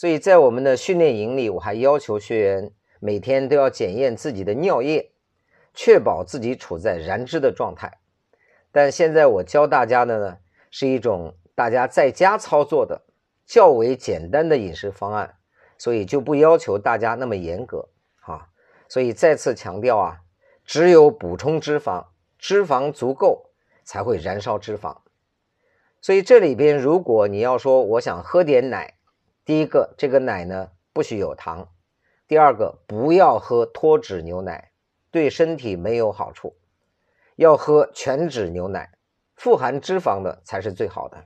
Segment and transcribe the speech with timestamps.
[0.00, 5.12] 所以在我们的训练营里，我还要求学员每天都要检验自己的尿液，
[5.74, 7.98] 确保自己处在燃脂的状态。
[8.72, 10.38] 但现在我教大家的呢，
[10.70, 13.02] 是一种大家在家操作的
[13.44, 15.34] 较为简单的饮食方案，
[15.76, 17.90] 所以就不要求大家那么严格
[18.22, 18.48] 啊。
[18.88, 20.20] 所以再次强调啊，
[20.64, 22.06] 只有补充脂肪，
[22.38, 23.50] 脂肪足够
[23.84, 24.96] 才会燃烧脂肪。
[26.00, 28.94] 所以这里边，如果你要说我想喝点奶，
[29.50, 31.70] 第一个这个奶呢不许有糖，
[32.28, 34.70] 第二个不要喝脱脂牛奶，
[35.10, 36.54] 对身体没有好处。
[37.34, 38.92] 要喝全脂牛奶，
[39.34, 41.24] 富含脂肪的才是最好的。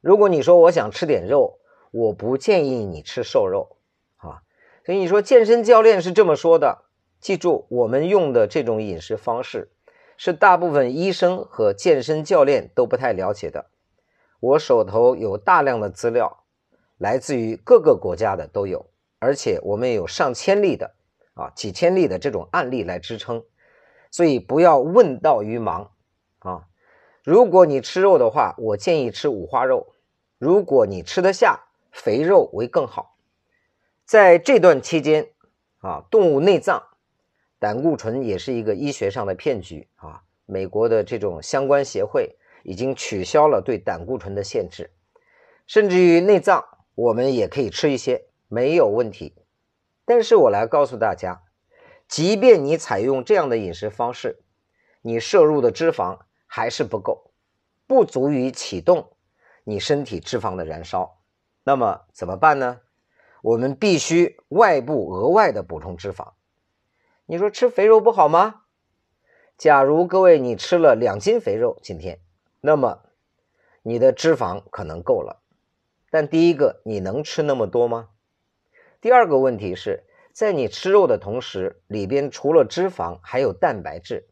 [0.00, 1.58] 如果你说我想吃点肉，
[1.90, 3.76] 我不建议你吃瘦肉
[4.16, 4.40] 啊。
[4.86, 6.86] 所以你说健身教练是这么说的，
[7.20, 9.70] 记住我们用的这种饮食方式
[10.16, 13.66] 是大部分医生和健身教练都不太了解的。
[14.40, 16.39] 我手头有大量的资料，
[17.00, 18.84] 来自于各个国家的都有，
[19.20, 20.94] 而且我们有上千例的
[21.32, 23.42] 啊几千例的这种案例来支撑。
[24.10, 25.88] 所以不要问道于盲
[26.40, 26.66] 啊！
[27.24, 29.94] 如果你吃肉的话，我建议吃五花肉；
[30.36, 33.16] 如果你吃得下，肥肉为更好。
[34.04, 35.30] 在这段期间
[35.78, 36.82] 啊，动物内脏
[37.58, 40.22] 胆固醇也是一个医学上的骗局啊！
[40.44, 44.90] 美国的这种相关协会已经取消了对胆固醇的限制，
[45.66, 46.62] 甚至于内脏
[46.94, 49.34] 我们也可以吃一些，没有问题。
[50.04, 51.42] 但是我来告诉大家。
[52.08, 54.42] 即便你采用这样的饮食方式，
[55.00, 57.30] 你摄入的脂肪还是不够，
[57.86, 59.12] 不足以启动
[59.62, 61.20] 你身体脂肪的燃烧。
[61.62, 62.80] 那么怎么办呢？
[63.42, 66.32] 我们必须外部额外的补充脂肪。
[67.26, 68.62] 你说吃肥肉不好吗？
[69.56, 72.18] 假如各位你吃了两斤肥肉，今天，
[72.60, 73.02] 那么
[73.82, 75.42] 你的脂肪可能够了。
[76.10, 78.10] 但第一个，你能吃那么多吗？
[79.00, 80.04] 第二个问题是。
[80.32, 84.28] 在你吃肉的同时，里边除了脂肪还有蛋白质。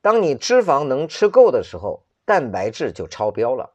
[0.00, 3.72] 当你脂肪能吃够的时候，蛋白质就超标了。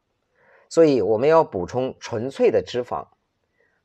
[0.68, 3.08] 所以我们要补充纯粹的脂肪。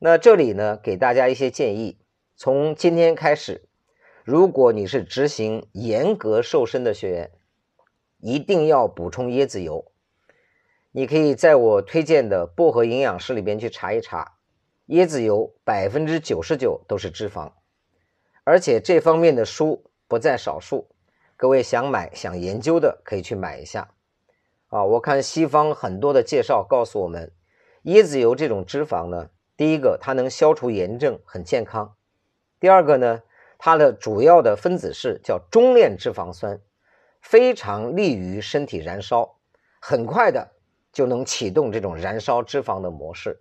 [0.00, 2.00] 那这里呢，给大家一些建议：
[2.34, 3.68] 从今天开始，
[4.24, 7.30] 如果你是执行严格瘦身的学员，
[8.18, 9.91] 一定要补充椰子油。
[10.94, 14.34] 你可以在我推荐的薄荷营养师里边去查一查。
[14.88, 17.52] 椰子油百分之九十九都是脂肪，
[18.44, 20.90] 而且这方面的书不在少数。
[21.36, 23.88] 各位想买、想研究的可以去买一下。
[24.68, 27.32] 啊，我看西方很多的介绍告诉我们，
[27.84, 31.94] 椰子油这种脂肪呢，第一个它能消除炎症，很健康；
[32.60, 33.22] 第二个呢，
[33.56, 36.60] 它的主要的分子式叫中链脂肪酸，
[37.22, 39.38] 非常利于身体燃烧，
[39.80, 40.51] 很快的
[40.92, 43.40] 就能启动这种燃烧脂肪的模式。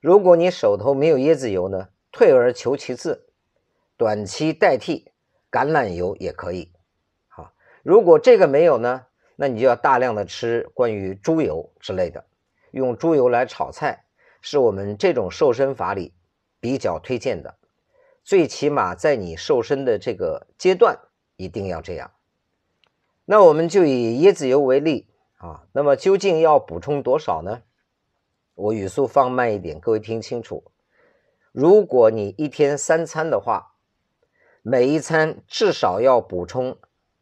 [0.00, 3.26] 如果你手头没有椰子油呢，退而求其次，
[3.96, 5.10] 短期代替
[5.50, 6.72] 橄榄油也可以。
[7.26, 7.52] 好，
[7.82, 12.24] 如果这个没有呢，那你就要大量的吃关于猪油之类的，
[12.70, 14.04] 用猪油来炒菜，
[14.40, 16.12] 是我们这种瘦身法里
[16.60, 17.56] 比较推荐的。
[18.22, 20.98] 最起码在你瘦身的这个阶段，
[21.36, 22.12] 一定要这样。
[23.24, 27.62] 那我们就以椰子油为例啊，那么究竟要补充多少呢？
[28.54, 30.72] 我语速放慢一点，各位听清楚。
[31.52, 33.76] 如果你一天三餐的话，
[34.62, 36.76] 每一餐至少要补充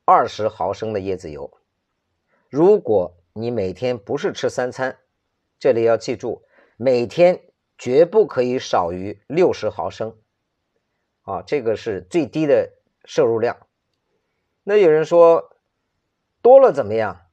[0.06, 1.58] 二十毫升的椰子油。
[2.48, 4.98] 如果你每天不是吃三餐，
[5.58, 6.42] 这里要记住，
[6.78, 7.42] 每天
[7.76, 10.16] 绝不可以少于六十毫升。
[11.20, 12.72] 啊，这个是最低的
[13.04, 13.58] 摄入量。
[14.62, 15.54] 那有人说
[16.40, 17.25] 多了怎么样？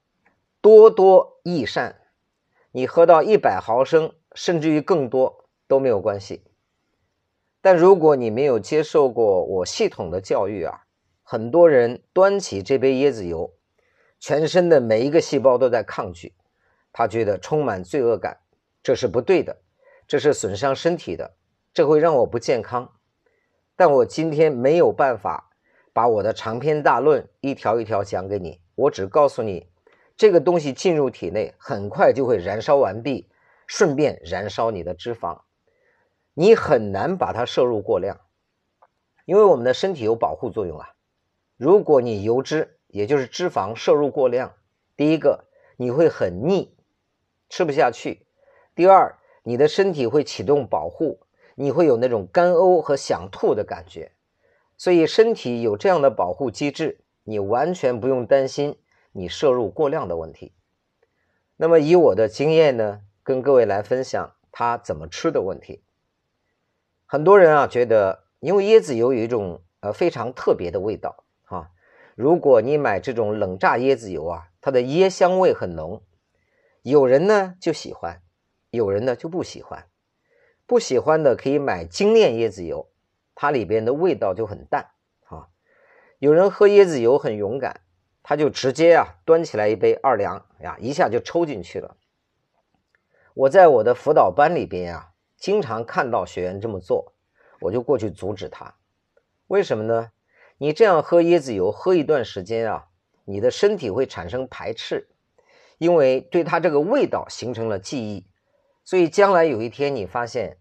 [0.63, 1.99] 多多益善。
[2.71, 6.45] 你喝到一百毫升，甚至于更多都没有关系。
[7.59, 10.85] 但如果你没有接受过我系统的教育啊，
[11.21, 13.53] 很多人端起这杯椰子油，
[14.21, 16.33] 全身的每一个细胞都在抗拒，
[16.93, 18.37] 他觉得充满罪恶感，
[18.81, 19.57] 这是不对的，
[20.07, 21.35] 这是损伤身体的，
[21.73, 22.93] 这会让我不健康。
[23.75, 25.51] 但我今天没有办法
[25.91, 29.72] 把我的长篇大论一条一条讲给你，我只告诉你。
[30.15, 33.27] 这个东西进入体内，很快就会燃烧完毕，
[33.65, 35.41] 顺便燃烧你的脂肪，
[36.33, 38.21] 你很难把它摄入过量，
[39.25, 40.89] 因为我们的身体有保护作用啊。
[41.57, 44.53] 如果你油脂，也就是脂肪摄入过量，
[44.95, 45.45] 第一个
[45.77, 46.75] 你会很腻，
[47.49, 48.25] 吃不下去；
[48.75, 51.19] 第二，你的身体会启动保护，
[51.55, 54.11] 你会有那种干呕和想吐的感觉。
[54.77, 58.77] 所以身体有这样的保护机制，你完全不用担心。
[59.13, 60.53] 你摄入过量的问题，
[61.55, 65.83] 那么以我的经验呢，跟各位来分享，它怎么吃的问题。
[67.05, 71.69] 很多人啊觉得，因为椰子油有一种呃非常特别的味道啊，
[72.15, 76.01] 如果你买这种冷榨椰子油啊，它的椰香味很浓，
[76.81, 78.21] 有人呢就喜欢，
[78.71, 79.87] 有人呢就不喜欢。
[80.65, 82.89] 不喜欢的可以买精炼椰子油，
[83.35, 84.87] 它里边的味道就很淡
[85.25, 85.49] 啊。
[86.17, 87.81] 有人喝椰子油很勇敢，
[88.23, 91.95] 他就直接啊端起来一杯二两呀，一下就抽进去了。
[93.35, 95.09] 我在我的辅导班里边啊。
[95.35, 97.11] 经常看到学员这么做，
[97.59, 98.75] 我就过去阻止他。
[99.47, 100.13] 为什么呢？
[100.57, 102.87] 你这样喝椰子油，喝一段时间啊，
[103.25, 105.09] 你的身体会产生排斥，
[105.79, 108.25] 因为对它这个味道形成了记忆。
[108.85, 110.59] 所以将来有一天你发现，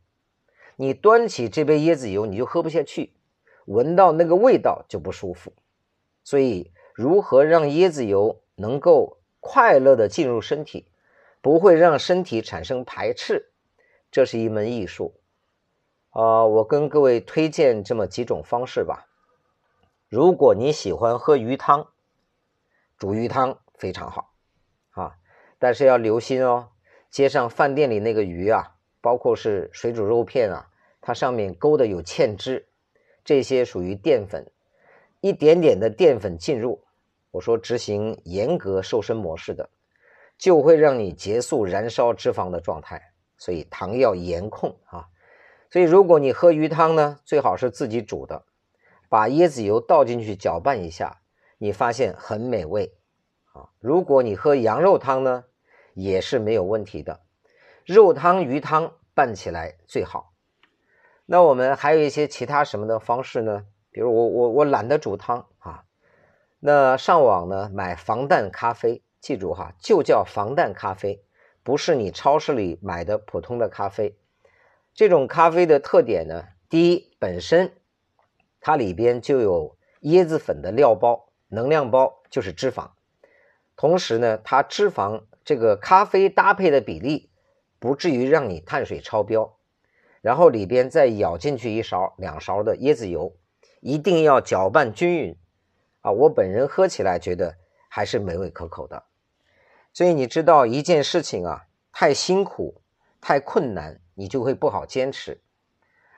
[0.75, 3.15] 你端起这杯椰子油，你就喝不下去，
[3.67, 5.53] 闻到那个味道就不舒服。
[6.25, 10.87] 所以，如何让椰子油能够快乐的进入身体，
[11.41, 13.51] 不会让身体产生排斥？
[14.13, 15.17] 这是一门艺术，
[16.11, 19.09] 啊，我跟各位推荐这么几种方式吧。
[20.09, 21.89] 如果你喜欢喝鱼汤，
[22.97, 24.33] 煮鱼汤非常好，
[24.93, 25.17] 啊，
[25.59, 26.69] 但是要留心哦。
[27.11, 30.71] 街上饭店里那个鱼啊，包括是水煮肉片啊，
[31.01, 32.69] 它上面勾的有芡汁，
[33.25, 34.53] 这些属于淀粉，
[35.21, 36.85] 一点点的淀粉进入，
[37.33, 39.69] 我说执行严格瘦身模式的，
[40.39, 43.03] 就会让你结束燃烧脂肪的状态。
[43.37, 45.09] 所以糖要严控啊！
[45.69, 48.45] 所以如果你喝鱼汤呢，最好是自己煮的，
[49.09, 51.23] 把椰子油倒进去搅拌一下，
[51.59, 52.95] 你发现很美味
[53.53, 53.71] 啊！
[53.81, 55.45] 如果你喝羊肉汤呢，
[55.95, 57.23] 也是没有问题的，
[57.85, 60.33] 肉汤、鱼汤拌起来最好。
[61.27, 63.67] 那我们还有一些其他什么的方式呢？
[63.91, 65.83] 比如我我我懒得煮汤啊，
[66.65, 71.25] 那上网呢买防弹咖啡，记住哈，就叫防弹咖啡。
[71.65, 74.17] 不是你超市里买的普通的咖啡，
[74.95, 77.73] 这种咖啡的特点呢，第一，本身
[78.61, 82.91] 它里边就有椰子粉的料包，能量包就是脂肪，
[83.75, 87.29] 同时呢，它脂肪这个咖啡搭配的比例
[87.81, 89.57] 不至于让你碳水超标，
[90.21, 93.35] 然后里边再舀进去一勺两勺的椰子油，
[93.81, 95.37] 一定要搅拌均匀
[96.03, 96.13] 啊！
[96.13, 97.57] 我本人喝起来觉得
[97.89, 99.05] 还是美味可口的。
[99.93, 102.81] 所以你知道一件事情啊，太辛苦、
[103.21, 105.39] 太困难，你就会不好坚持；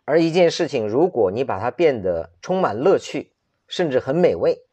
[0.05, 3.33] 而一件事情，如果你把它变得充满乐趣，
[3.67, 4.65] 甚至很美味，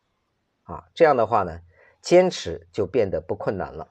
[0.63, 1.61] 啊，这样的话呢，
[2.01, 3.89] 坚持就变得不困难了。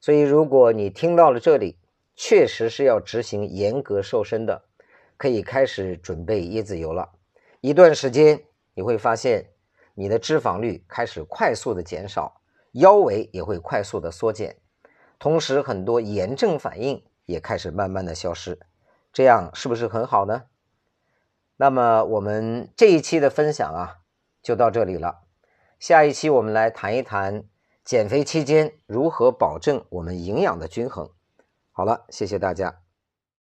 [0.00, 1.78] 所以，如果你听到了这里，
[2.14, 4.64] 确实是要执行严格瘦身的，
[5.16, 7.10] 可以开始准备椰子油了。
[7.60, 8.44] 一段时间，
[8.74, 9.50] 你会发现
[9.98, 12.40] 你的脂肪率开始快速的减少。
[12.72, 14.58] 腰围也会快速的缩减，
[15.18, 18.60] 同时很多炎症反应也开始慢慢的消失，
[19.12, 20.44] 这样是不是很好呢？
[21.56, 23.96] 那么我们这一期的分享啊，
[24.42, 25.22] 就到这里了。
[25.80, 27.44] 下一期我们来谈一谈
[27.82, 31.10] 减肥期间如何保证我们营养的均衡。
[31.72, 32.87] 好了，谢谢大家。